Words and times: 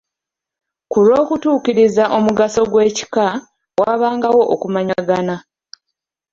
"Ku 0.91 0.97
lw’okutuukiriza 1.05 2.03
omugaso 2.17 2.61
gw'ekika, 2.71 3.25
waabangawo 3.79 4.41
okumanyagana." 4.53 5.35